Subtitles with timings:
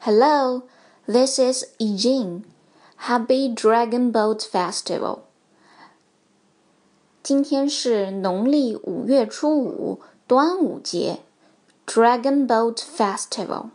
[0.00, 0.62] Hello,
[1.06, 2.44] this is Eugene.
[2.96, 5.20] Happy Dragon Boat Festival.
[7.22, 11.20] 今天是农历五月初五，端午节，
[11.86, 13.70] Dragon Boat Festival。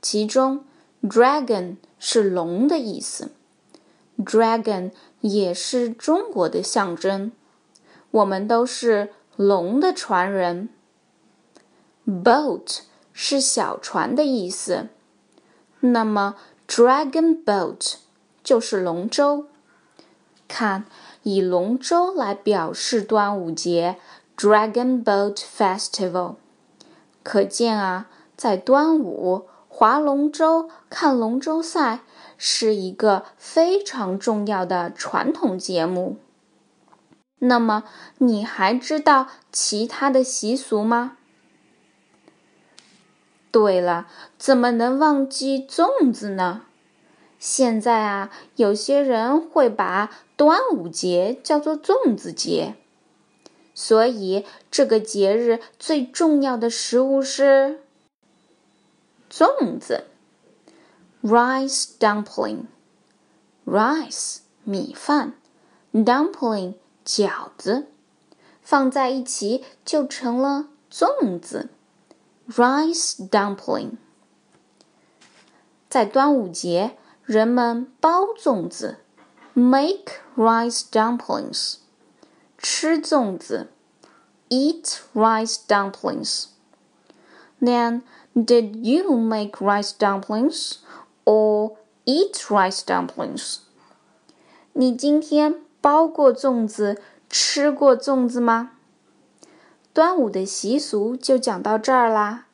[0.00, 0.64] 其中，
[1.02, 3.32] dragon 是龙的意思，
[4.16, 7.32] dragon 也是中国的象征。
[8.10, 10.70] 我们都是龙的传人。
[12.06, 12.80] Boat
[13.12, 14.88] 是小船的意思。
[15.91, 16.35] 那么
[16.67, 17.95] ，dragon boat
[18.43, 19.45] 就是龙舟。
[20.47, 20.85] 看，
[21.23, 23.97] 以龙舟来表示端午节
[24.37, 26.35] ，Dragon Boat Festival。
[27.23, 32.01] 可见啊，在端午划龙舟、看龙舟赛
[32.37, 36.17] 是一个非常重要的传统节目。
[37.39, 37.83] 那么，
[38.19, 41.17] 你还知道其他的习俗吗？
[43.55, 46.63] 对了，怎么能忘记粽子呢？
[47.39, 52.75] 现在啊，有些人会把端午节叫做粽子节，
[53.73, 57.79] 所以这个节日最重要的食物是
[59.31, 60.03] 粽子
[61.23, 62.65] （rice dumpling）。
[63.65, 65.35] rice 米饭
[65.93, 66.73] ，dumpling
[67.05, 67.87] 饺子，
[68.61, 71.69] 放在一起就成了粽子。
[72.48, 73.92] Rice dumpling，
[75.88, 78.98] 在端午节，人们包粽子，
[79.54, 81.76] make rice dumplings，
[82.58, 83.68] 吃粽子，
[84.48, 88.02] eat rice dumplings。Then,
[88.34, 90.78] did you make rice dumplings
[91.24, 93.58] or eat rice dumplings？
[94.72, 98.72] 你今天包过粽子，吃过粽子吗？
[99.95, 102.47] 端午的习俗就讲到这儿啦，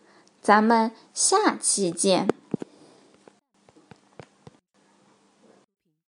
[0.44, 2.28] 咱们下期见。